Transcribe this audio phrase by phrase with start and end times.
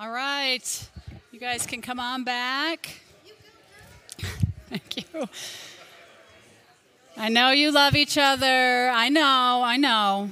[0.00, 0.90] All right.
[1.32, 3.00] You guys can come on back.
[4.68, 5.28] Thank you.
[7.16, 8.90] I know you love each other.
[8.90, 10.30] I know, I know.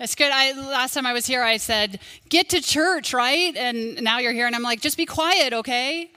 [0.00, 0.32] It's good.
[0.32, 3.56] I last time I was here I said, "Get to church," right?
[3.56, 6.10] And now you're here and I'm like, "Just be quiet, okay?"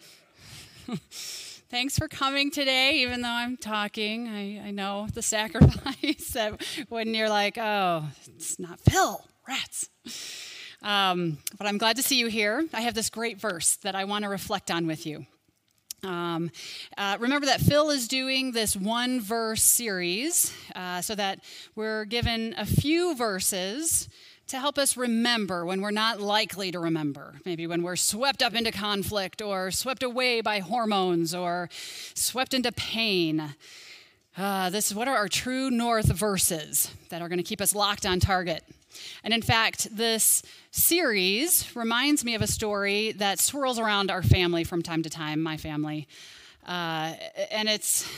[1.70, 4.28] Thanks for coming today, even though I'm talking.
[4.28, 8.06] I, I know the sacrifice that when you're like, oh,
[8.36, 9.90] it's not Phil, rats.
[10.84, 12.66] Um, but I'm glad to see you here.
[12.74, 15.26] I have this great verse that I want to reflect on with you.
[16.04, 16.52] Um,
[16.98, 21.40] uh, remember that Phil is doing this one verse series uh, so that
[21.76, 24.08] we're given a few verses
[24.48, 27.36] to help us remember when we're not likely to remember.
[27.46, 31.70] Maybe when we're swept up into conflict or swept away by hormones or
[32.14, 33.56] swept into pain.
[34.38, 37.74] Uh, this is what are our true north verses that are going to keep us
[37.74, 38.64] locked on target.
[39.24, 44.64] And in fact, this series reminds me of a story that swirls around our family
[44.64, 46.08] from time to time, my family.
[46.66, 47.14] Uh,
[47.52, 48.10] and it's,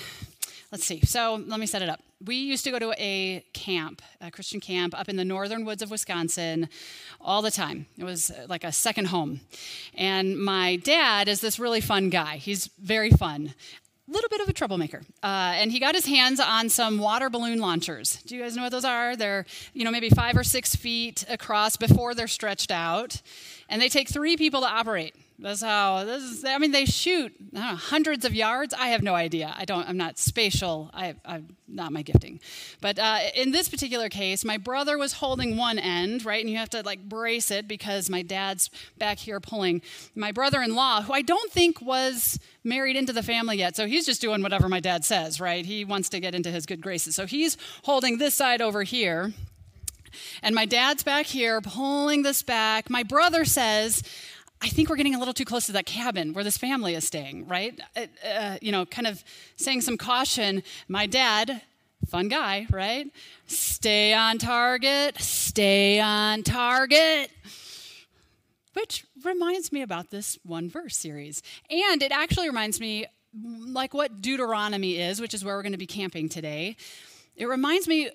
[0.72, 4.02] let's see, so let me set it up we used to go to a camp,
[4.20, 6.67] a Christian camp up in the northern woods of Wisconsin
[7.22, 7.86] all the time.
[7.97, 9.42] It was uh, like a second home.
[9.95, 12.38] And my dad is this really fun guy.
[12.38, 13.53] He's very fun.
[14.12, 15.02] Little bit of a troublemaker.
[15.22, 18.18] Uh, and he got his hands on some water balloon launchers.
[18.26, 19.16] Do you guys know what those are?
[19.16, 23.22] They're, you know, maybe five or six feet across before they're stretched out.
[23.70, 25.16] And they take three people to operate.
[25.42, 26.44] That's how this is.
[26.44, 28.73] I mean, they shoot know, hundreds of yards.
[28.73, 29.54] I have no idea.
[29.58, 29.88] I don't.
[29.88, 30.92] I'm not spatial.
[30.94, 32.42] I, I'm not my gifting.
[32.81, 36.58] But uh, in this particular case, my brother was holding one end, right, and you
[36.58, 39.81] have to like brace it because my dad's back here pulling.
[40.14, 44.20] My brother-in-law, who I don't think was married into the family yet, so he's just
[44.20, 45.66] doing whatever my dad says, right?
[45.66, 49.34] He wants to get into his good graces, so he's holding this side over here.
[50.42, 52.90] And my dad's back here pulling this back.
[52.90, 54.03] My brother says,
[54.62, 57.06] I think we're getting a little too close to that cabin where this family is
[57.06, 57.80] staying, right?
[57.96, 59.24] Uh, uh, you know, kind of
[59.56, 60.64] saying some caution.
[60.90, 61.62] My dad,
[62.08, 63.08] fun guy, right?
[63.48, 67.31] Stay on target, stay on target.
[68.74, 71.42] Which reminds me about this one verse series.
[71.69, 75.78] And it actually reminds me, like what Deuteronomy is, which is where we're going to
[75.78, 76.75] be camping today.
[77.36, 78.09] It reminds me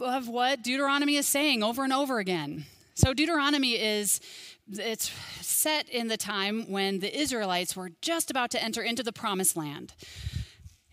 [0.00, 2.64] of what Deuteronomy is saying over and over again.
[2.94, 4.20] So, Deuteronomy is
[4.68, 5.10] it's
[5.40, 9.56] set in the time when the Israelites were just about to enter into the promised
[9.56, 9.92] land.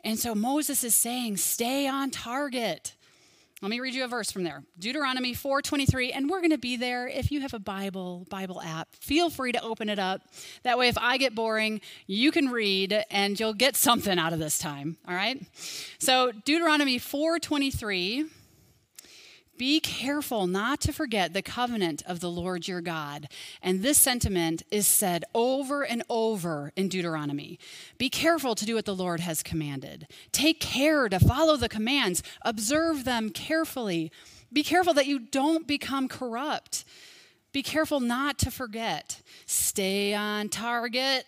[0.04, 2.96] And so Moses is saying, stay on target.
[3.62, 4.64] Let me read you a verse from there.
[4.80, 8.88] Deuteronomy 4:23 and we're going to be there if you have a Bible Bible app.
[8.96, 10.22] Feel free to open it up.
[10.64, 14.40] That way if I get boring, you can read and you'll get something out of
[14.40, 15.40] this time, all right?
[16.00, 18.28] So Deuteronomy 4:23
[19.58, 23.28] be careful not to forget the covenant of the Lord your God.
[23.62, 27.60] And this sentiment is said over and over in Deuteronomy.
[27.98, 30.08] Be careful to do what the Lord has commanded.
[30.32, 34.12] Take care to follow the commands, observe them carefully.
[34.52, 36.84] Be careful that you don't become corrupt.
[37.54, 39.22] Be careful not to forget.
[39.46, 41.26] Stay on target.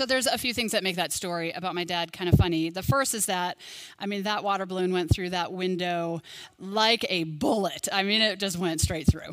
[0.00, 2.70] So there's a few things that make that story about my dad kind of funny.
[2.70, 3.58] The first is that,
[3.98, 6.22] I mean, that water balloon went through that window
[6.58, 7.86] like a bullet.
[7.92, 9.32] I mean, it just went straight through.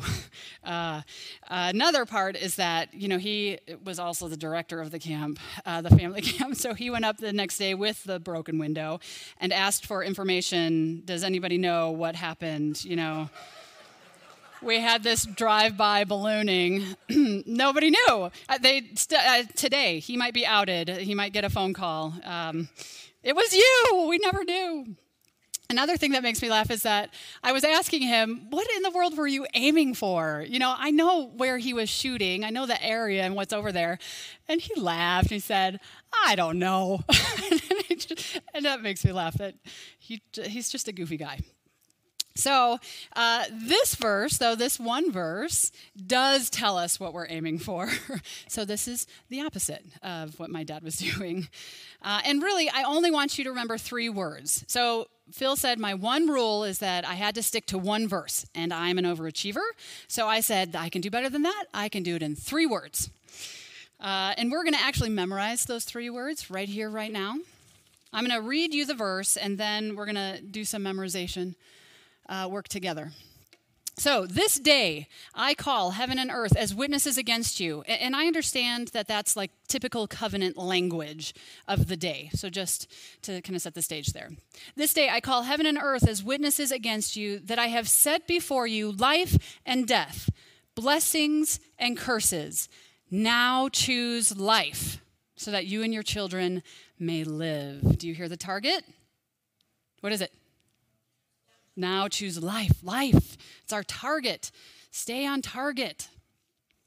[0.64, 1.00] Uh,
[1.48, 5.80] another part is that, you know, he was also the director of the camp, uh,
[5.80, 6.54] the family camp.
[6.56, 9.00] So he went up the next day with the broken window
[9.38, 11.00] and asked for information.
[11.06, 12.84] Does anybody know what happened?
[12.84, 13.30] You know
[14.62, 16.96] we had this drive-by ballooning.
[17.08, 18.30] Nobody knew.
[18.48, 20.88] Uh, they st- uh, today he might be outed.
[20.88, 22.14] He might get a phone call.
[22.24, 22.68] Um,
[23.22, 24.06] it was you.
[24.08, 24.96] We never knew.
[25.70, 28.90] Another thing that makes me laugh is that I was asking him, What in the
[28.90, 30.46] world were you aiming for?
[30.48, 33.70] You know, I know where he was shooting, I know the area and what's over
[33.70, 33.98] there.
[34.48, 35.28] And he laughed.
[35.28, 35.78] He said,
[36.24, 37.00] I don't know.
[38.54, 39.56] and that makes me laugh that
[39.98, 41.40] he, he's just a goofy guy.
[42.38, 42.78] So,
[43.16, 45.72] uh, this verse, though, this one verse,
[46.06, 47.90] does tell us what we're aiming for.
[48.48, 51.48] so, this is the opposite of what my dad was doing.
[52.00, 54.64] Uh, and really, I only want you to remember three words.
[54.68, 58.46] So, Phil said my one rule is that I had to stick to one verse,
[58.54, 59.64] and I'm an overachiever.
[60.06, 61.64] So, I said, I can do better than that.
[61.74, 63.10] I can do it in three words.
[63.98, 67.34] Uh, and we're going to actually memorize those three words right here, right now.
[68.12, 71.56] I'm going to read you the verse, and then we're going to do some memorization
[72.28, 73.12] uh, work together.
[73.98, 77.82] So, this day I call heaven and earth as witnesses against you.
[77.82, 81.34] And I understand that that's like typical covenant language
[81.66, 82.30] of the day.
[82.32, 82.86] So, just
[83.22, 84.30] to kind of set the stage there.
[84.76, 88.28] This day I call heaven and earth as witnesses against you that I have set
[88.28, 90.30] before you life and death,
[90.76, 92.68] blessings and curses.
[93.10, 95.00] Now choose life
[95.34, 96.62] so that you and your children
[97.00, 97.98] may live.
[97.98, 98.84] Do you hear the target?
[100.02, 100.32] What is it?
[101.78, 102.82] Now choose life.
[102.82, 103.38] Life.
[103.62, 104.50] It's our target.
[104.90, 106.08] Stay on target.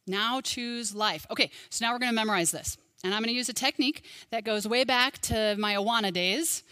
[0.06, 1.26] Now choose life.
[1.32, 2.78] Okay, so now we're going to memorize this.
[3.04, 6.64] And I'm going to use a technique that goes way back to my Awana days.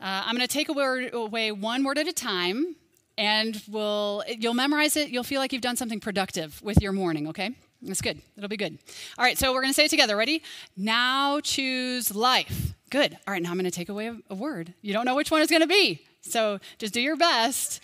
[0.00, 2.74] Uh, I'm going to take word away one word at a time,
[3.18, 5.10] and we'll, you'll memorize it.
[5.10, 7.54] You'll feel like you've done something productive with your morning, okay?
[7.82, 8.20] That's good.
[8.36, 8.78] It'll be good.
[9.18, 10.16] All right, so we're going to say it together.
[10.16, 10.42] Ready?
[10.76, 12.74] Now choose life.
[12.90, 13.16] Good.
[13.26, 14.72] All right, now I'm going to take away a, a word.
[14.80, 16.00] You don't know which one it's going to be.
[16.30, 17.82] So just do your best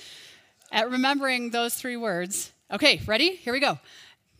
[0.71, 2.53] at remembering those three words.
[2.71, 3.37] Okay, ready?
[3.37, 3.79] Here we go.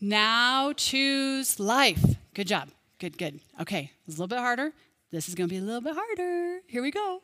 [0.01, 2.03] Now choose life.
[2.33, 2.69] Good job.
[2.99, 3.39] Good, good.
[3.61, 4.73] Okay, it's a little bit harder.
[5.11, 6.61] This is going to be a little bit harder.
[6.67, 7.21] Here we go.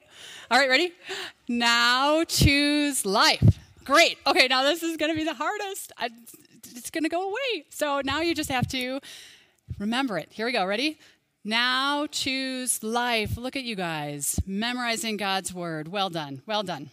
[0.52, 0.94] All right, ready?
[1.48, 3.58] Now choose life.
[3.84, 4.20] Great.
[4.28, 5.92] Okay, now this is going to be the hardest.
[5.98, 6.10] I,
[6.75, 7.66] it's going to go away.
[7.72, 9.00] So now you just have to
[9.80, 10.30] remember it.
[10.32, 10.66] Here we go.
[10.66, 11.00] Ready?
[11.44, 13.38] Now choose life.
[13.38, 15.88] Look at you guys memorizing God's word.
[15.88, 16.41] Well done.
[16.45, 16.91] Well done.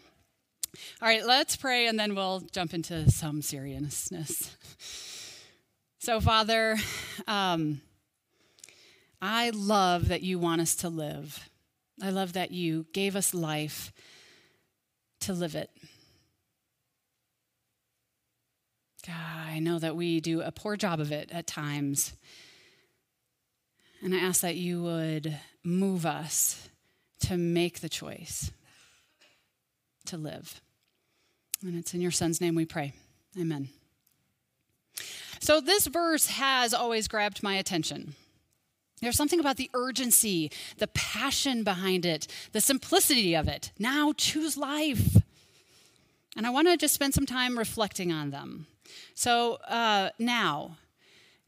[1.00, 4.56] All right, let's pray and then we'll jump into some seriousness.
[5.98, 6.76] So, Father,
[7.26, 7.80] um,
[9.20, 11.48] I love that you want us to live.
[12.00, 13.92] I love that you gave us life
[15.22, 15.70] to live it.
[19.06, 19.14] God,
[19.48, 22.14] I know that we do a poor job of it at times.
[24.02, 26.68] And I ask that you would move us
[27.20, 28.50] to make the choice
[30.06, 30.60] to live.
[31.62, 32.92] And it's in your son's name we pray.
[33.38, 33.68] Amen.
[35.40, 38.14] So, this verse has always grabbed my attention.
[39.00, 43.70] There's something about the urgency, the passion behind it, the simplicity of it.
[43.78, 45.18] Now choose life.
[46.36, 48.66] And I want to just spend some time reflecting on them.
[49.14, 50.78] So, uh, now.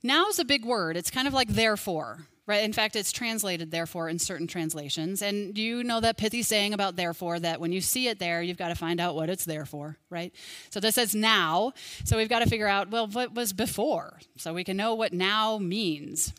[0.02, 0.96] Now is a big word.
[0.96, 2.64] It's kind of like therefore, right?
[2.64, 5.20] In fact, it's translated therefore in certain translations.
[5.20, 8.56] And you know that pithy saying about therefore that when you see it there, you've
[8.56, 10.34] got to find out what it's there for, right?
[10.70, 11.74] So this says now.
[12.04, 14.18] So we've got to figure out, well, what was before?
[14.38, 16.32] So we can know what now means.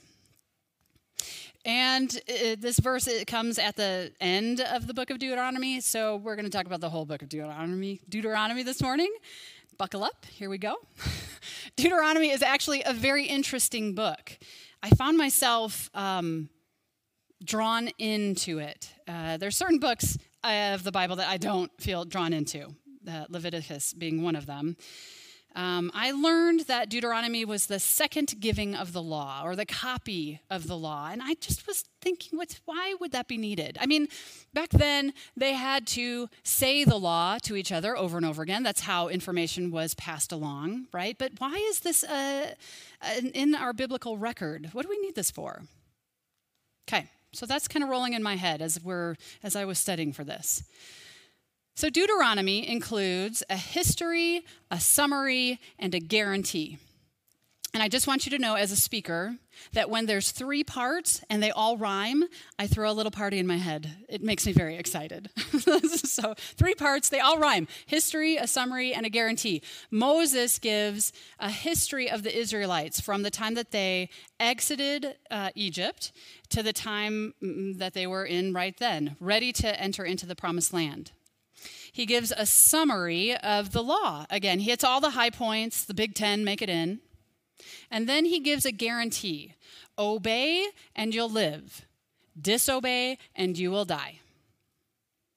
[1.63, 6.15] And uh, this verse it comes at the end of the book of Deuteronomy, so
[6.15, 9.13] we're going to talk about the whole book of Deuteronomy, Deuteronomy this morning.
[9.77, 10.75] Buckle up, here we go.
[11.75, 14.39] Deuteronomy is actually a very interesting book.
[14.81, 16.49] I found myself um,
[17.43, 18.93] drawn into it.
[19.07, 22.67] Uh, there's certain books of the Bible that I don't feel drawn into,
[23.07, 24.77] uh, Leviticus being one of them.
[25.59, 30.39] Um, I learned that Deuteronomy was the second giving of the law or the copy
[30.49, 31.09] of the law.
[31.11, 33.77] And I just was thinking, what's, why would that be needed?
[33.81, 34.07] I mean,
[34.53, 38.63] back then they had to say the law to each other over and over again.
[38.63, 41.17] That's how information was passed along, right?
[41.17, 42.53] But why is this uh,
[43.33, 44.69] in our biblical record?
[44.71, 45.63] What do we need this for?
[46.87, 50.13] Okay, so that's kind of rolling in my head as we're as I was studying
[50.13, 50.63] for this.
[51.79, 56.77] So, Deuteronomy includes a history, a summary, and a guarantee.
[57.73, 59.37] And I just want you to know, as a speaker,
[59.71, 62.25] that when there's three parts and they all rhyme,
[62.57, 63.89] I throw a little party in my head.
[64.09, 65.29] It makes me very excited.
[65.93, 69.61] so, three parts, they all rhyme history, a summary, and a guarantee.
[69.89, 76.11] Moses gives a history of the Israelites from the time that they exited uh, Egypt
[76.49, 80.35] to the time mm, that they were in right then, ready to enter into the
[80.35, 81.13] promised land
[81.91, 84.25] he gives a summary of the law.
[84.29, 86.99] Again, he hits all the high points, the Big Ten, make it in.
[87.91, 89.55] And then he gives a guarantee
[89.97, 90.65] obey
[90.95, 91.85] and you'll live,
[92.39, 94.19] disobey and you will die.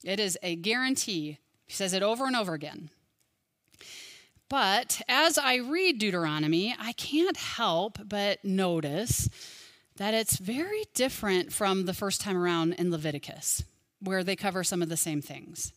[0.03, 1.39] It is a guarantee.
[1.65, 2.89] He says it over and over again.
[4.49, 9.29] But as I read Deuteronomy, I can't help but notice
[9.97, 13.63] that it's very different from the first time around in Leviticus,
[13.99, 15.71] where they cover some of the same things.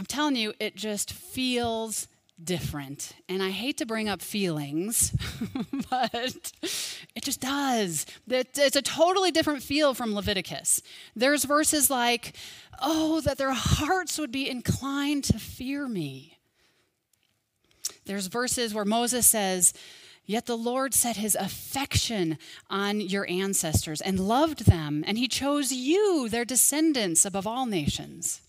[0.00, 2.08] I'm telling you, it just feels
[2.42, 3.12] different.
[3.28, 5.12] And I hate to bring up feelings,
[5.90, 6.50] but
[7.14, 8.06] it just does.
[8.26, 10.80] It's a totally different feel from Leviticus.
[11.14, 12.34] There's verses like,
[12.80, 16.38] oh, that their hearts would be inclined to fear me.
[18.06, 19.74] There's verses where Moses says,
[20.24, 22.38] Yet the Lord set his affection
[22.70, 28.40] on your ancestors and loved them, and he chose you, their descendants, above all nations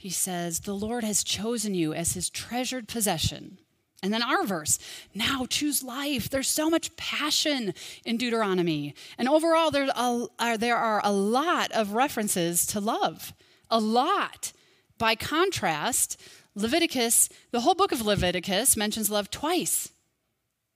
[0.00, 3.58] he says, The Lord has chosen you as his treasured possession.
[4.02, 4.78] And then our verse,
[5.14, 6.30] now choose life.
[6.30, 7.74] There's so much passion
[8.06, 8.94] in Deuteronomy.
[9.18, 13.34] And overall, there are, there are a lot of references to love.
[13.68, 14.52] A lot.
[14.96, 16.18] By contrast,
[16.54, 19.92] Leviticus, the whole book of Leviticus mentions love twice.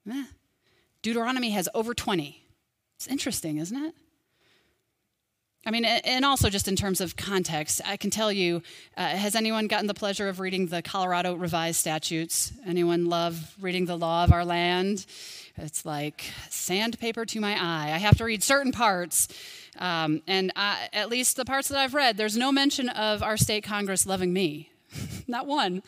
[0.06, 0.24] Eh.
[1.00, 2.44] Deuteronomy has over 20.
[2.96, 3.94] It's interesting, isn't it?
[5.66, 8.62] I mean, and also just in terms of context, I can tell you
[8.96, 12.52] uh, has anyone gotten the pleasure of reading the Colorado Revised Statutes?
[12.66, 15.06] Anyone love reading the law of our land?
[15.56, 17.92] It's like sandpaper to my eye.
[17.94, 19.28] I have to read certain parts.
[19.78, 23.36] Um, and I, at least the parts that I've read, there's no mention of our
[23.36, 24.70] state Congress loving me.
[25.26, 25.82] Not one.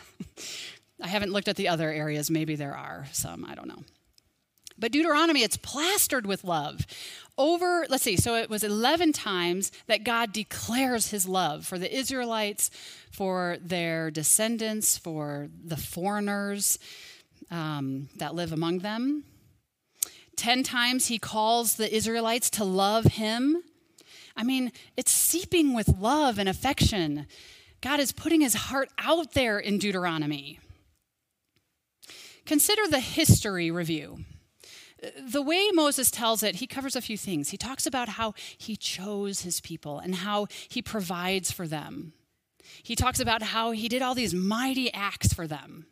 [1.02, 2.30] I haven't looked at the other areas.
[2.30, 3.44] Maybe there are some.
[3.44, 3.84] I don't know.
[4.78, 6.86] But Deuteronomy, it's plastered with love.
[7.38, 11.94] Over, let's see, so it was 11 times that God declares his love for the
[11.94, 12.70] Israelites,
[13.10, 16.78] for their descendants, for the foreigners
[17.50, 19.24] um, that live among them.
[20.36, 23.62] 10 times he calls the Israelites to love him.
[24.36, 27.26] I mean, it's seeping with love and affection.
[27.80, 30.58] God is putting his heart out there in Deuteronomy.
[32.44, 34.24] Consider the history review.
[35.20, 37.50] The way Moses tells it, he covers a few things.
[37.50, 42.14] He talks about how he chose his people and how he provides for them.
[42.82, 45.86] He talks about how he did all these mighty acts for them,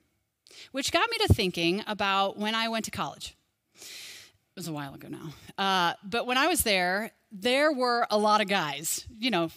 [0.73, 3.37] which got me to thinking about when I went to college.
[3.77, 5.35] It was a while ago now.
[5.59, 9.51] Uh, but when I was there, there were a lot of guys, you know,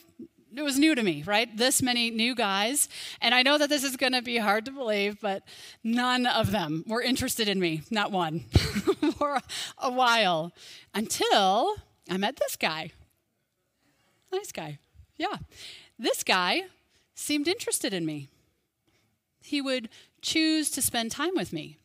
[0.56, 1.56] it was new to me, right?
[1.56, 2.89] This many new guys.
[3.22, 5.44] And I know that this is going to be hard to believe, but
[5.84, 8.46] none of them were interested in me, not one,
[9.18, 9.42] for
[9.78, 10.54] a while
[10.94, 11.76] until
[12.10, 12.92] I met this guy.
[14.32, 14.80] Nice guy.
[15.18, 15.38] Yeah.
[15.98, 16.64] This guy
[17.16, 18.30] seemed interested in me.
[19.42, 19.90] He would
[20.22, 21.78] choose to spend time with me.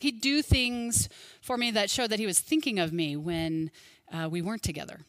[0.00, 1.08] He'd do things
[1.40, 3.70] for me that showed that he was thinking of me when
[4.12, 5.00] uh, we weren't together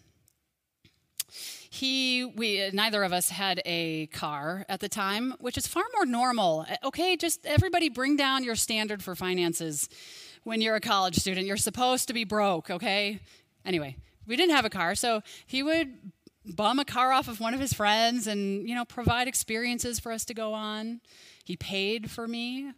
[1.76, 6.06] he we neither of us had a car at the time which is far more
[6.06, 9.90] normal okay just everybody bring down your standard for finances
[10.46, 13.20] when you're a college student you're supposed to be broke okay?
[13.66, 15.94] Anyway we didn't have a car so he would
[16.46, 20.12] bum a car off of one of his friends and you know provide experiences for
[20.12, 21.02] us to go on.
[21.44, 22.72] He paid for me.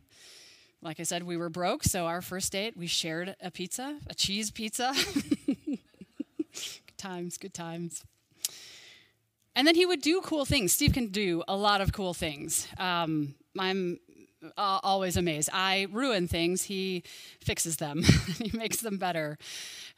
[0.81, 4.15] Like i said we were broke so our first date we shared a pizza a
[4.15, 4.93] cheese pizza.
[5.45, 8.03] Good times good times.
[9.57, 10.71] And then he would do cool things.
[10.71, 12.67] Steve can do a lot of cool things.
[12.77, 13.99] Um, I'm
[14.57, 15.49] uh, always amazed.
[15.53, 17.03] I ruin things, he
[17.39, 18.03] fixes them,
[18.37, 19.37] he makes them better.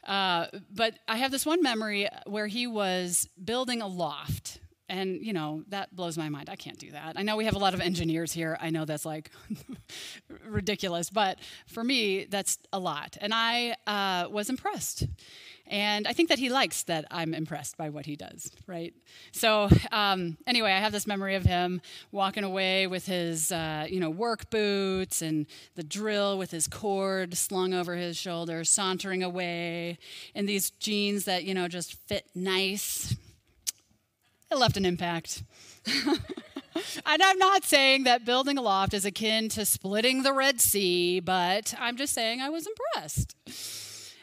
[0.06, 4.58] Uh, but I have this one memory where he was building a loft.
[4.88, 6.50] And, you know, that blows my mind.
[6.50, 7.12] I can't do that.
[7.16, 8.58] I know we have a lot of engineers here.
[8.60, 9.30] I know that's like
[10.44, 11.10] ridiculous.
[11.10, 13.16] But for me, that's a lot.
[13.20, 15.06] And I uh, was impressed.
[15.70, 18.92] And I think that he likes that I'm impressed by what he does, right?
[19.30, 24.00] So um, anyway, I have this memory of him walking away with his, uh, you
[24.00, 25.46] know, work boots and
[25.76, 29.98] the drill with his cord slung over his shoulder, sauntering away
[30.34, 33.16] in these jeans that, you know, just fit nice.
[34.50, 35.44] It left an impact.
[37.06, 41.20] and I'm not saying that building a loft is akin to splitting the Red Sea,
[41.20, 43.36] but I'm just saying I was impressed.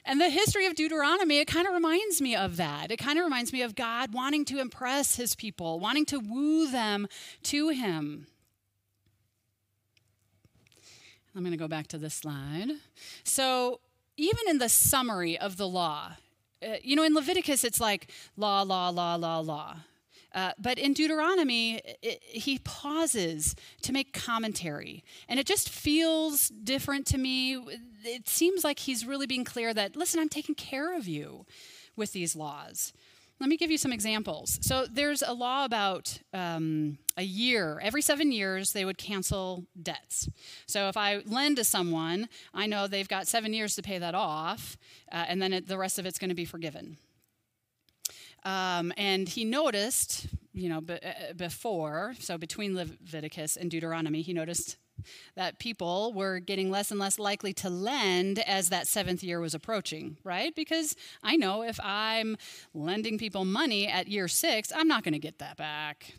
[0.10, 2.92] And the history of Deuteronomy, it kind of reminds me of that.
[2.92, 6.72] It kind of reminds me of God wanting to impress his people, wanting to woo
[6.72, 7.08] them
[7.44, 8.26] to him.
[11.36, 12.70] I'm going to go back to this slide.
[13.26, 13.82] So,
[14.16, 16.14] even in the summary of the law,
[16.66, 19.76] uh, you know, in Leviticus, it's like law, law, law, law, law.
[20.38, 25.04] Uh, but in Deuteronomy, it, he pauses to make commentary.
[25.28, 27.56] And it just feels different to me.
[28.04, 31.48] It seems like he's really being clear that, listen, I'm taking care of you
[31.96, 32.94] with these laws.
[33.40, 34.60] Let me give you some examples.
[34.62, 37.80] So there's a law about um, a year.
[37.82, 40.30] Every seven years, they would cancel debts.
[40.68, 44.14] So if I lend to someone, I know they've got seven years to pay that
[44.14, 44.78] off,
[45.12, 46.98] uh, and then it, the rest of it's going to be forgiven.
[48.48, 54.78] Um, and he noticed, you know, uh, before, so between Leviticus and Deuteronomy, he noticed
[55.36, 59.54] that people were getting less and less likely to lend as that seventh year was
[59.54, 60.56] approaching, right?
[60.56, 62.38] Because I know if I'm
[62.74, 66.14] lending people money at year six, I'm not going to get that back.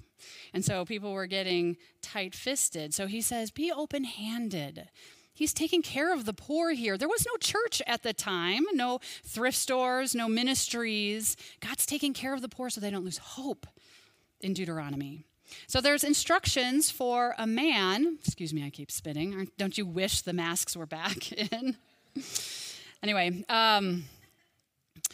[0.53, 2.93] And so people were getting tight fisted.
[2.93, 4.91] So he says, be open handed.
[5.38, 6.99] He's taking care of the poor here.
[6.99, 11.37] There was no church at the time, no thrift stores, no ministries.
[11.61, 13.64] God's taking care of the poor so they don't lose hope
[14.40, 15.23] in Deuteronomy.
[15.68, 18.18] So there's instructions for a man.
[18.25, 19.49] Excuse me, I keep spitting.
[19.57, 21.76] Don't you wish the masks were back in?
[23.00, 24.07] anyway, um,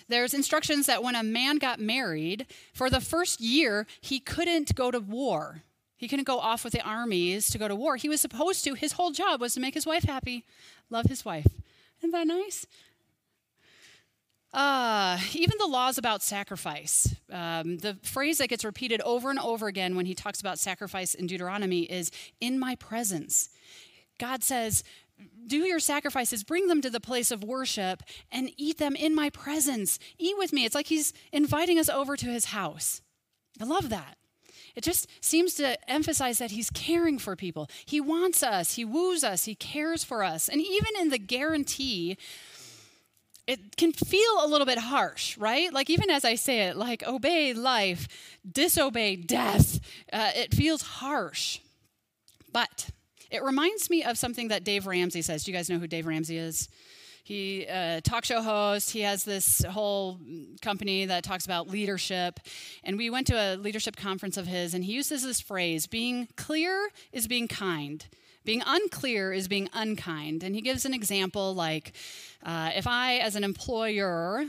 [0.08, 4.90] there's instructions that when a man got married, for the first year, he couldn't go
[4.90, 5.64] to war
[5.96, 7.96] He couldn't go off with the armies to go to war.
[7.96, 8.74] He was supposed to.
[8.74, 10.44] His whole job was to make his wife happy,
[10.90, 11.46] love his wife.
[11.98, 12.66] Isn't that nice?
[14.52, 17.14] Uh, even the laws about sacrifice.
[17.32, 21.14] Um, the phrase that gets repeated over and over again when he talks about sacrifice
[21.14, 22.10] in Deuteronomy is
[22.40, 23.48] in my presence.
[24.18, 24.84] God says,
[25.46, 29.30] do your sacrifices, bring them to the place of worship, and eat them in my
[29.30, 29.98] presence.
[30.18, 30.64] Eat with me.
[30.64, 33.02] It's like he's inviting us over to his house.
[33.60, 34.16] I love that.
[34.76, 37.68] It just seems to emphasize that he's caring for people.
[37.84, 40.48] He wants us, he woos us, he cares for us.
[40.48, 42.16] And even in the guarantee,
[43.46, 45.72] it can feel a little bit harsh, right?
[45.72, 48.08] Like, even as I say it, like obey life,
[48.50, 49.80] disobey death,
[50.12, 51.60] uh, it feels harsh.
[52.52, 52.90] But
[53.30, 55.44] it reminds me of something that Dave Ramsey says.
[55.44, 56.68] Do you guys know who Dave Ramsey is?
[57.24, 58.90] He uh, talk show host.
[58.90, 60.20] He has this whole
[60.60, 62.38] company that talks about leadership.
[62.84, 66.28] And we went to a leadership conference of his, and he uses this phrase: "Being
[66.36, 68.06] clear is being kind."
[68.44, 70.42] Being unclear is being unkind.
[70.42, 71.92] And he gives an example like
[72.42, 74.44] uh, if I, as an employer,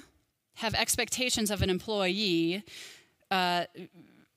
[0.56, 2.66] have expectations of an employee,
[3.32, 3.64] uh,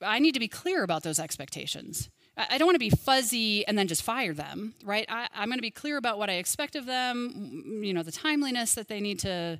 [0.01, 2.09] I need to be clear about those expectations.
[2.39, 5.05] I don't want to be fuzzy and then just fire them, right?
[5.09, 8.13] I, am going to be clear about what I expect of them, you know, the
[8.13, 9.59] timeliness that they need to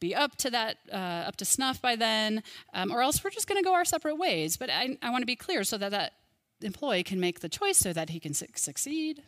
[0.00, 2.42] be up to that, uh, up to snuff by then,
[2.74, 4.56] um, or else we're just going to go our separate ways.
[4.56, 6.14] But I, I want to be clear so that that
[6.62, 9.22] employee can make the choice so that he can su- succeed.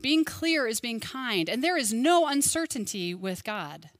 [0.00, 3.90] Being clear is being kind, and there is no uncertainty with God.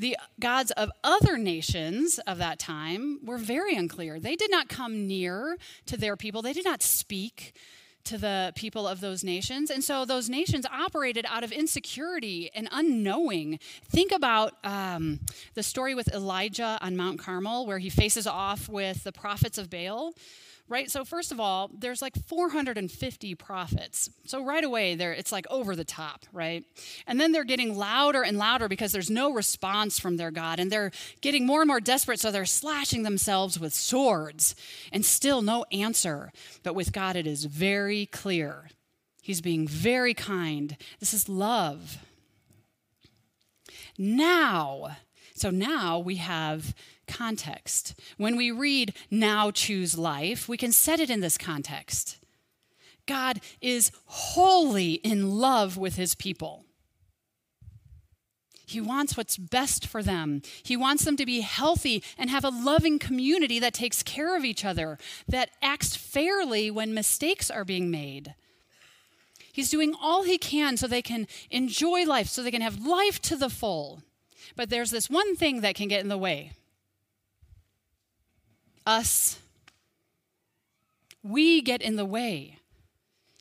[0.00, 4.18] The gods of other nations of that time were very unclear.
[4.18, 7.52] They did not come near to their people, they did not speak
[8.04, 9.70] to the people of those nations.
[9.70, 13.58] And so those nations operated out of insecurity and unknowing.
[13.90, 15.20] Think about um,
[15.52, 19.68] the story with Elijah on Mount Carmel, where he faces off with the prophets of
[19.68, 20.14] Baal
[20.70, 20.88] right?
[20.90, 24.08] So first of all, there's like 450 prophets.
[24.24, 26.64] So right away there it's like over the top, right?
[27.06, 30.70] And then they're getting louder and louder because there's no response from their God and
[30.70, 34.54] they're getting more and more desperate so they're slashing themselves with swords
[34.92, 36.30] and still no answer.
[36.62, 38.70] But with God it is very clear.
[39.20, 40.76] He's being very kind.
[41.00, 41.98] This is love.
[43.98, 44.96] Now,
[45.40, 46.74] so now we have
[47.06, 47.98] context.
[48.18, 52.18] When we read, now choose life, we can set it in this context.
[53.06, 56.64] God is wholly in love with his people.
[58.66, 60.42] He wants what's best for them.
[60.62, 64.44] He wants them to be healthy and have a loving community that takes care of
[64.44, 68.34] each other, that acts fairly when mistakes are being made.
[69.52, 73.20] He's doing all he can so they can enjoy life, so they can have life
[73.22, 74.02] to the full.
[74.56, 76.52] But there's this one thing that can get in the way
[78.86, 79.38] us.
[81.22, 82.58] We get in the way.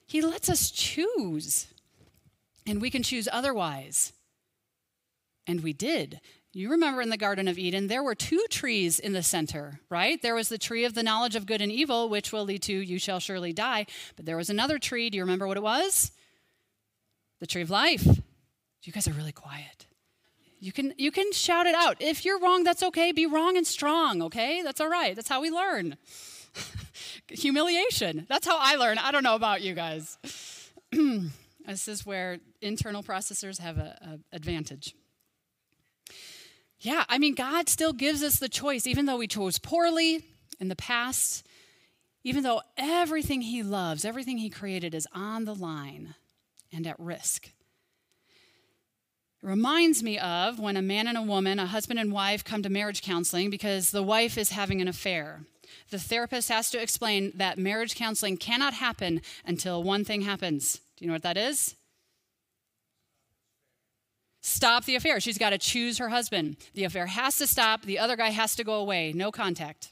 [0.06, 1.68] He lets us choose,
[2.66, 4.14] and we can choose otherwise.
[5.48, 6.20] And we did.
[6.52, 10.20] You remember in the Garden of Eden, there were two trees in the center, right?
[10.22, 12.74] There was the tree of the knowledge of good and evil, which will lead to
[12.74, 13.86] you shall surely die.
[14.16, 15.10] But there was another tree.
[15.10, 16.12] Do you remember what it was?
[17.40, 18.06] The tree of life.
[18.84, 19.86] You guys are really quiet.
[20.60, 21.98] You can you can shout it out.
[22.02, 23.12] If you're wrong, that's okay.
[23.12, 24.62] Be wrong and strong, okay?
[24.62, 25.16] That's all right.
[25.16, 25.96] That's how we learn.
[27.30, 28.26] Humiliation.
[28.28, 28.98] That's how I learn.
[28.98, 30.18] I don't know about you guys.
[30.92, 34.96] this is where internal processors have an advantage.
[36.82, 40.24] Yeah, I mean, God still gives us the choice, even though we chose poorly
[40.60, 41.46] in the past,
[42.24, 46.16] even though everything He loves, everything He created is on the line
[46.72, 47.52] and at risk.
[49.42, 52.62] It reminds me of when a man and a woman, a husband and wife, come
[52.64, 55.42] to marriage counseling because the wife is having an affair.
[55.92, 60.82] The therapist has to explain that marriage counseling cannot happen until one thing happens.
[60.98, 61.76] Do you know what that is?
[64.42, 65.20] Stop the affair.
[65.20, 66.58] She's got to choose her husband.
[66.74, 67.84] The affair has to stop.
[67.84, 69.14] The other guy has to go away.
[69.14, 69.92] No contact.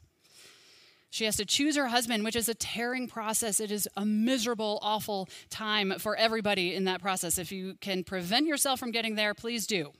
[1.09, 3.59] She has to choose her husband, which is a tearing process.
[3.59, 7.37] It is a miserable, awful time for everybody in that process.
[7.37, 9.93] If you can prevent yourself from getting there, please do.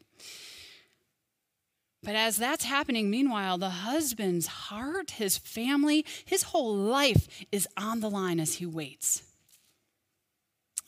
[2.04, 8.02] But as that's happening, meanwhile, the husband's heart, his family, his whole life is on
[8.02, 9.24] the line as he waits.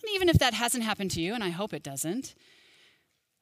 [0.01, 2.35] And even if that hasn't happened to you, and I hope it doesn't,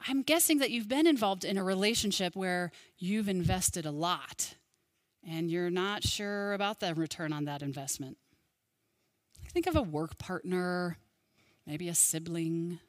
[0.07, 4.55] I'm guessing that you've been involved in a relationship where you've invested a lot
[5.27, 8.17] and you're not sure about the return on that investment.
[9.51, 10.97] Think of a work partner,
[11.65, 12.79] maybe a sibling,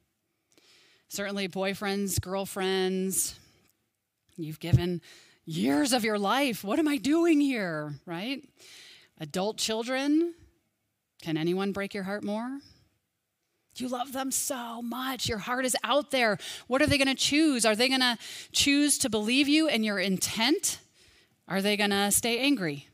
[1.09, 3.35] certainly boyfriends, girlfriends.
[4.37, 5.03] You've given
[5.45, 6.63] years of your life.
[6.63, 8.43] What am I doing here, right?
[9.19, 10.35] Adult children,
[11.23, 12.61] Can anyone break your heart more?
[13.77, 15.29] You love them so much.
[15.29, 16.39] Your heart is out there.
[16.67, 17.65] What are they going to choose?
[17.65, 18.19] Are they going to
[18.53, 20.79] choose to believe you and your intent?
[21.49, 22.87] Are they going to stay angry?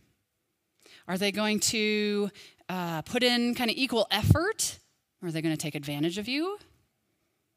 [1.08, 2.30] Are they going to
[2.68, 4.78] uh, put in kind of equal effort?
[5.22, 6.58] Are they going to take advantage of you?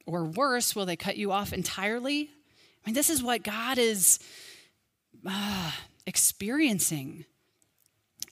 [0.08, 2.30] Or worse, will they cut you off entirely?
[2.84, 4.20] I mean, this is what God is
[5.26, 5.72] uh,
[6.06, 7.26] experiencing,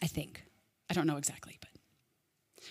[0.01, 0.43] I think.
[0.89, 1.69] I don't know exactly, but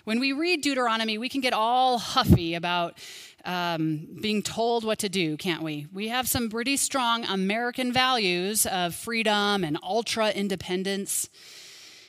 [0.05, 2.99] when we read Deuteronomy, we can get all huffy about
[3.45, 5.87] um, being told what to do, can't we?
[5.93, 11.29] We have some pretty strong American values of freedom and ultra independence.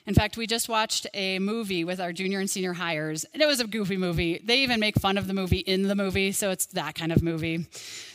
[0.08, 3.48] In fact, we just watched a movie with our junior and senior hires, and it
[3.48, 4.40] was a goofy movie.
[4.44, 7.24] They even make fun of the movie in the movie, so it's that kind of
[7.24, 7.66] movie.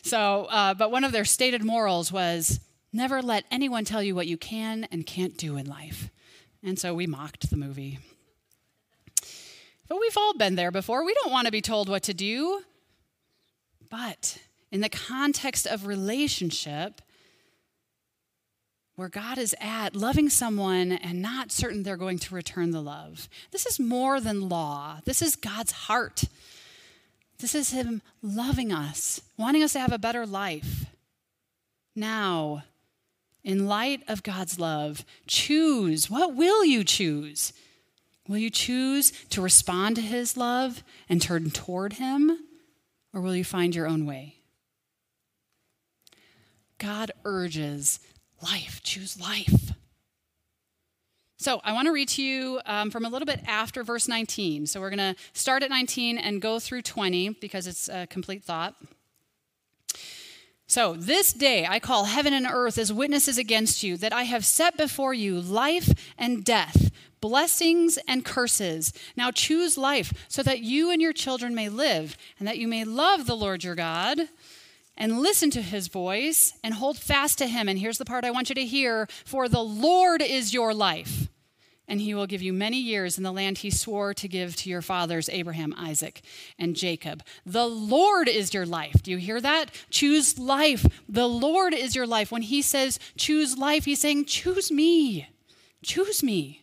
[0.02, 2.61] So, uh, but one of their stated morals was
[2.92, 6.11] never let anyone tell you what you can and can't do in life.
[6.62, 7.98] And so we mocked the movie.
[9.90, 11.05] But we've all been there before.
[11.05, 12.62] We don't want to be told what to do.
[13.90, 14.38] But
[14.70, 17.03] in the context of relationship,
[18.94, 23.29] where God is at, loving someone and not certain they're going to return the love.
[23.50, 25.00] This is more than law.
[25.05, 26.22] This is God's heart.
[27.40, 30.87] This is Him loving us, wanting us to have a better life.
[31.96, 32.62] Now,
[33.42, 36.09] in light of God's love, choose.
[36.09, 37.53] What will you choose?
[38.30, 42.38] Will you choose to respond to His love and turn toward Him,
[43.12, 44.36] or will you find your own way?
[46.78, 47.98] God urges
[48.40, 48.84] life.
[48.84, 49.72] Choose life.
[51.38, 54.68] So I want to read to you um, from a little bit after verse 19.
[54.68, 58.44] So we're going to start at 19 and go through 20 because it's a complete
[58.44, 58.76] thought.
[60.70, 64.44] So this day I call heaven and earth as witnesses against you that I have
[64.44, 68.92] set before you life and death, blessings and curses.
[69.16, 72.85] Now choose life so that you and your children may live and that you may
[72.85, 74.20] love the Lord your God
[74.96, 77.68] and listen to his voice and hold fast to him.
[77.68, 81.26] And here's the part I want you to hear for the Lord is your life,
[81.90, 84.70] and he will give you many years in the land he swore to give to
[84.70, 86.22] your fathers, Abraham, Isaac,
[86.57, 87.22] and Jacob.
[87.44, 89.03] The Lord is your life.
[89.03, 89.72] Do you hear that?
[89.90, 90.87] Choose life.
[91.09, 92.31] The Lord is your life.
[92.31, 95.29] When he says choose life, he's saying, choose me.
[95.83, 96.62] Choose me.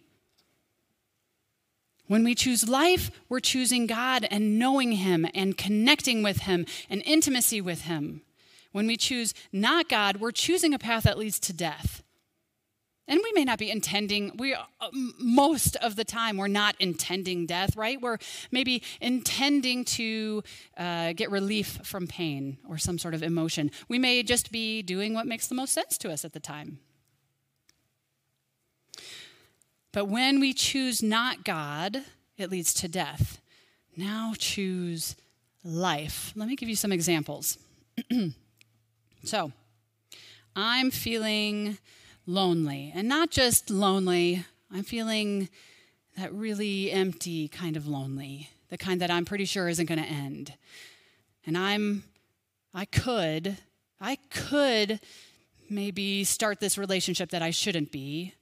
[2.08, 7.04] When we choose life, we're choosing God and knowing Him and connecting with Him and
[7.06, 8.22] intimacy with Him.
[8.72, 12.02] When we choose not God, we're choosing a path that leads to death.
[13.08, 17.46] And we may not be intending, we uh, most of the time we're not intending
[17.46, 18.02] death, right?
[18.02, 18.18] We're
[18.52, 20.44] maybe intending to
[20.78, 23.72] uh, get relief from pain or some sort of emotion.
[23.88, 26.80] We may just be doing what makes the most sense to us at the time.
[29.94, 32.04] But when we choose not God,
[32.38, 33.40] it leads to death.
[33.96, 35.16] Now choose
[35.64, 36.34] life.
[36.36, 37.58] Let me give you some examples.
[39.24, 39.52] So,
[40.56, 41.80] I'm feeling
[42.28, 45.50] lonely, and not just lonely, I'm feeling
[46.18, 50.08] that really empty kind of lonely, the kind that I'm pretty sure isn't going to
[50.08, 50.54] end.
[51.46, 52.04] And I'm,
[52.74, 53.58] I could,
[54.02, 55.00] I could
[55.70, 58.34] maybe start this relationship that I shouldn't be.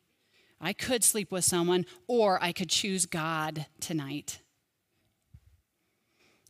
[0.60, 4.40] I could sleep with someone, or I could choose God tonight.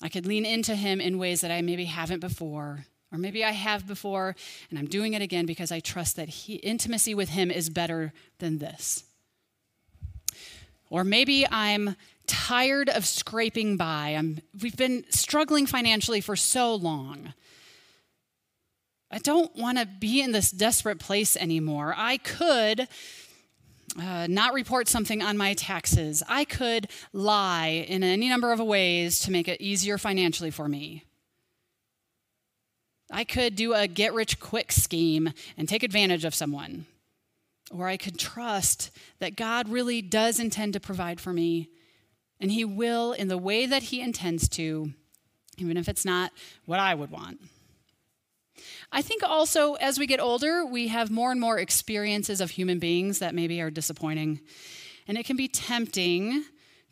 [0.02, 2.86] I could lean into Him in ways that I maybe haven't before.
[3.12, 4.36] Or maybe I have before
[4.70, 8.14] and I'm doing it again because I trust that he, intimacy with Him is better
[8.40, 9.04] than this.
[10.90, 11.96] Or maybe I'm
[12.28, 14.10] tired of scraping by.
[14.10, 17.34] I'm, we've been struggling financially for so long.
[19.12, 21.94] I don't want to be in this desperate place anymore.
[21.96, 22.88] I could
[24.00, 26.22] uh, not report something on my taxes.
[26.28, 31.04] I could lie in any number of ways to make it easier financially for me.
[33.16, 36.86] I could do a get rich quick scheme and take advantage of someone.
[37.72, 41.70] Or I could trust that God really does intend to provide for me,
[42.42, 44.92] and He will in the way that He intends to,
[45.58, 46.34] even if it's not
[46.66, 47.40] what I would want.
[48.92, 52.80] I think also as we get older, we have more and more experiences of human
[52.80, 54.42] beings that maybe are disappointing.
[55.08, 56.44] And it can be tempting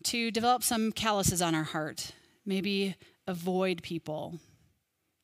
[0.03, 2.13] to develop some calluses on our heart,
[2.45, 2.95] maybe
[3.27, 4.39] avoid people,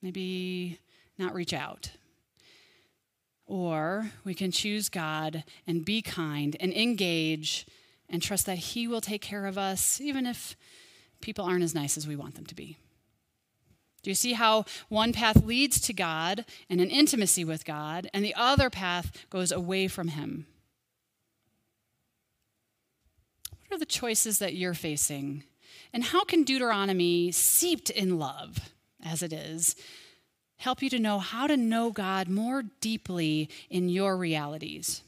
[0.01, 0.77] maybe
[1.19, 1.91] not reach out.
[3.45, 7.65] Or we can choose God and be kind and engage
[8.09, 10.55] and trust that He will take care of us, even if
[11.21, 12.77] people aren't as nice as we want them to be.
[14.01, 18.23] Do you see how one path leads to God and an intimacy with God, and
[18.23, 20.45] the other path goes away from Him?
[23.67, 25.43] What are the choices that you're facing
[25.93, 28.71] And how can Deuteronomy, seeped in love
[29.03, 29.75] as it is,
[30.59, 35.01] help you to know how to know God more deeply in your realities?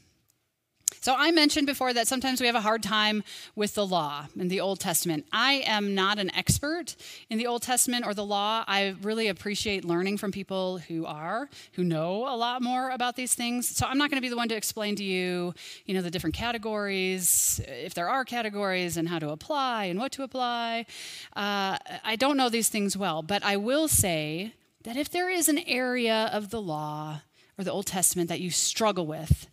[1.02, 3.24] So, I mentioned before that sometimes we have a hard time
[3.56, 5.26] with the law in the Old Testament.
[5.32, 6.94] I am not an expert
[7.28, 8.62] in the Old Testament or the law.
[8.68, 13.34] I really appreciate learning from people who are, who know a lot more about these
[13.34, 13.68] things.
[13.68, 15.54] So, I'm not going to be the one to explain to you,
[15.86, 20.12] you know, the different categories, if there are categories, and how to apply and what
[20.12, 20.86] to apply.
[21.34, 24.52] Uh, I don't know these things well, but I will say
[24.84, 27.20] that if there is an area of the law
[27.58, 29.46] or the Old Testament that you struggle with,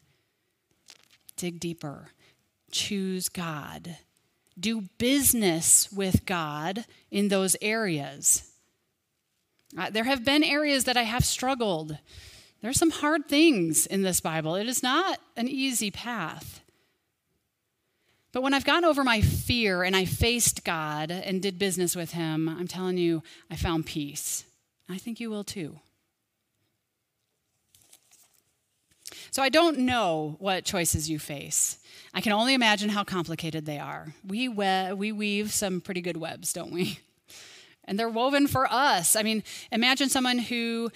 [1.36, 2.10] dig deeper,
[2.72, 3.98] choose God,
[4.60, 8.52] do business with God in those areas.
[9.78, 11.98] Uh, there have been areas that I have struggled.
[12.62, 14.56] There are some hard things in this Bible.
[14.56, 16.62] It is not an easy path.
[18.32, 22.12] But when I've gotten over my fear and I faced God and did business with
[22.12, 24.44] Him, I'm telling you, I found peace.
[24.89, 25.80] I think you will too.
[29.32, 31.78] So I don't know what choices you face.
[32.13, 34.13] I can only imagine how complicated they are.
[34.25, 36.99] We, we- we weave some pretty good webs, don't we?
[37.86, 39.15] And they're woven for us.
[39.15, 40.91] I mean, imagine someone who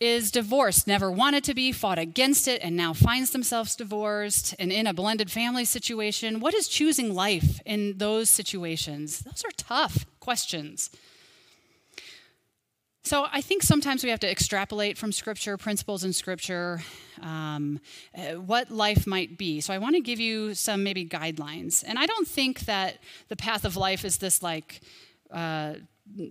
[0.00, 4.72] is divorced, never wanted to be, fought against it, and now finds themselves divorced and
[4.72, 6.40] in a blended family situation.
[6.40, 9.18] What is choosing life in those situations?
[9.18, 10.88] Those are tough questions.
[13.04, 16.82] So I think sometimes we have to extrapolate from Scripture, principles in Scripture,
[17.20, 17.80] um,
[18.16, 19.60] uh, what life might be.
[19.60, 21.82] So I want to give you some maybe guidelines.
[21.86, 24.82] And I don't think that the path of life is this like
[25.32, 25.74] uh,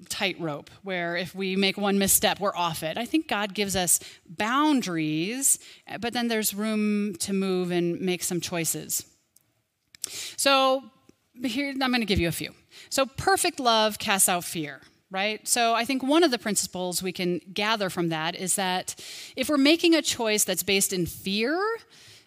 [0.08, 2.98] tightrope where if we make one misstep, we're off it.
[2.98, 5.60] I think God gives us boundaries,
[6.00, 9.06] but then there's room to move and make some choices.
[10.38, 10.84] So
[11.44, 12.54] here, I'm going to give you a few.
[12.90, 15.46] So perfect love casts out fear right?
[15.46, 18.96] So I think one of the principles we can gather from that is that
[19.36, 21.62] if we're making a choice that's based in fear,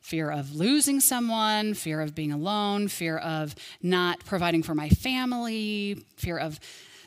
[0.03, 6.05] fear of losing someone, fear of being alone, fear of not providing for my family,
[6.17, 6.61] fear of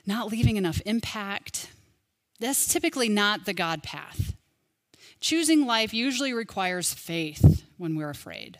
[0.08, 1.70] not leaving enough impact,
[2.40, 4.34] that's typically not the God path.
[5.20, 8.60] Choosing life usually requires faith when we're afraid.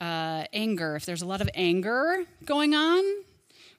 [0.00, 3.04] Uh, anger, if there's a lot of anger going on,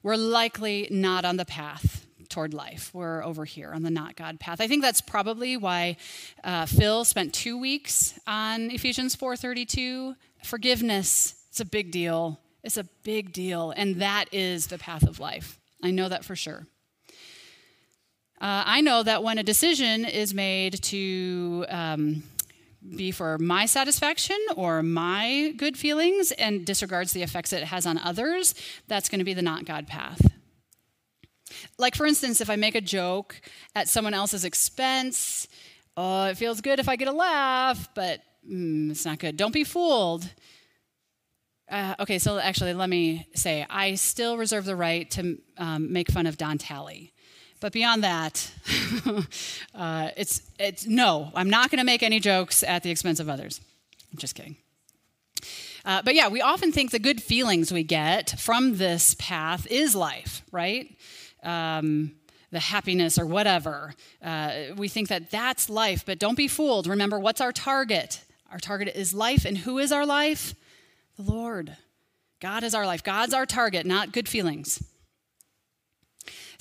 [0.03, 2.89] we're likely not on the path toward life.
[2.93, 4.59] We're over here on the not God path.
[4.59, 5.97] I think that's probably why
[6.43, 10.15] uh, Phil spent two weeks on Ephesians 4:32.
[10.43, 12.39] Forgiveness, it's a big deal.
[12.63, 15.59] It's a big deal, and that is the path of life.
[15.81, 16.65] I know that for sure.
[18.41, 22.23] Uh, I know that when a decision is made to um,
[22.95, 27.97] be for my satisfaction or my good feelings and disregards the effects it has on
[27.97, 28.55] others,
[28.87, 30.21] that's going to be the not God path.
[31.77, 33.39] Like, for instance, if I make a joke
[33.75, 35.47] at someone else's expense,
[35.95, 39.37] oh, it feels good if I get a laugh, but mm, it's not good.
[39.37, 40.29] Don't be fooled.
[41.69, 46.11] Uh, okay, so actually, let me say, I still reserve the right to um, make
[46.11, 47.12] fun of Don Talley.
[47.63, 48.51] But beyond that,
[49.73, 53.29] uh, it's, it's no, I'm not going to make any jokes at the expense of
[53.29, 53.61] others.
[54.11, 54.57] I'm just kidding.
[55.85, 59.95] Uh, but yeah, we often think the good feelings we get from this path is
[59.95, 60.93] life, right?
[61.41, 62.15] Um,
[62.51, 63.93] the happiness or whatever.
[64.21, 66.85] Uh, we think that that's life, but don't be fooled.
[66.85, 68.25] Remember, what's our target?
[68.51, 70.53] Our target is life, and who is our life?
[71.15, 71.77] The Lord.
[72.41, 73.05] God is our life.
[73.05, 74.83] God's our target, not good feelings.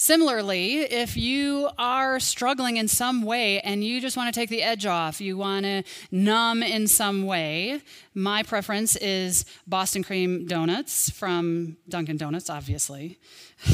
[0.03, 4.61] Similarly, if you are struggling in some way and you just want to take the
[4.61, 7.81] edge off, you want to numb in some way,
[8.13, 13.21] my preference is Boston cream donuts from Dunkin' Donuts, obviously.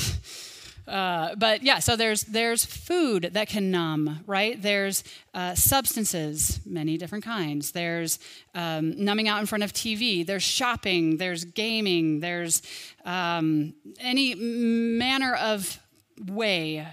[0.87, 4.62] Uh, but yeah, so there's there's food that can numb, right?
[4.62, 7.73] There's uh, substances, many different kinds.
[7.73, 8.19] There's
[8.55, 10.25] um, numbing out in front of TV.
[10.25, 11.19] There's shopping.
[11.19, 12.21] There's gaming.
[12.21, 12.62] There's
[13.05, 15.79] um, any manner of
[16.27, 16.87] way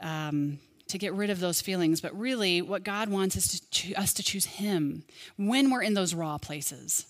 [0.00, 2.00] um, to get rid of those feelings.
[2.00, 5.04] But really, what God wants is to cho- us to choose Him
[5.36, 7.06] when we're in those raw places.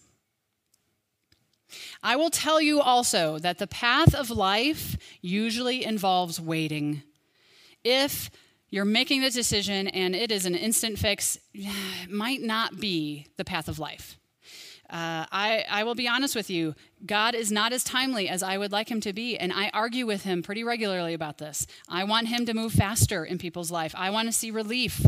[2.03, 7.03] I will tell you also that the path of life usually involves waiting.
[7.85, 8.31] If
[8.71, 13.45] you're making the decision and it is an instant fix, it might not be the
[13.45, 14.20] path of life.
[14.91, 16.75] Uh, I, I will be honest with you.
[17.07, 20.05] God is not as timely as I would like him to be, and I argue
[20.05, 21.67] with him pretty regularly about this.
[21.89, 23.95] I want him to move faster in people's life.
[23.97, 25.07] I want to see relief.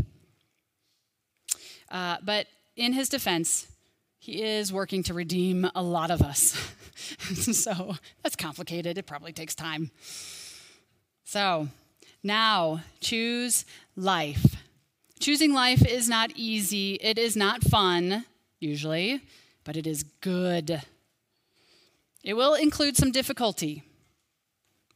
[1.90, 3.66] Uh, but in his defense,
[4.18, 6.56] he is working to redeem a lot of us.
[7.34, 8.98] so that's complicated.
[8.98, 9.90] It probably takes time.
[11.24, 11.66] So
[12.22, 13.64] now choose
[13.96, 14.56] life.
[15.18, 18.24] Choosing life is not easy, it is not fun,
[18.60, 19.22] usually,
[19.64, 20.82] but it is good.
[22.22, 23.82] It will include some difficulty.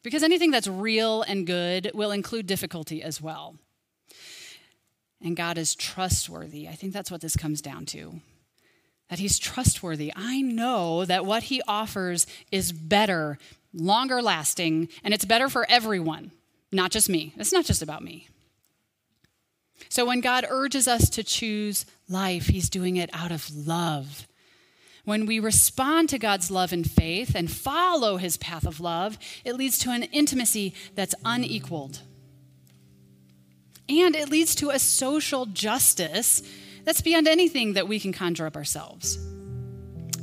[0.03, 3.57] Because anything that's real and good will include difficulty as well.
[5.21, 6.69] And God is trustworthy.
[6.69, 8.21] I think that's what this comes down to.
[9.09, 10.13] That He's trustworthy.
[10.15, 13.39] I know that what He offers is better,
[13.73, 16.31] longer lasting, and it's better for everyone,
[16.71, 17.33] not just me.
[17.37, 18.29] It's not just about me.
[19.89, 24.29] So when God urges us to choose life, He's doing it out of love.
[25.07, 29.55] When we respond to God's love in faith and follow His path of love, it
[29.55, 32.01] leads to an intimacy that's unequaled.
[33.89, 36.43] And it leads to a social justice
[36.85, 39.17] that's beyond anything that we can conjure up ourselves.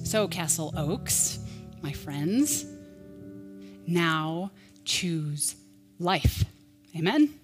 [0.04, 1.40] So, Castle Oaks,
[1.82, 2.66] my friends,
[3.88, 4.52] now
[4.84, 5.56] choose
[5.98, 6.44] life.
[6.94, 7.40] Amen.